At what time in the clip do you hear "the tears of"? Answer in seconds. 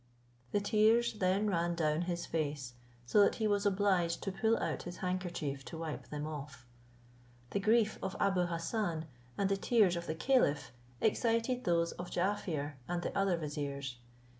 9.47-10.07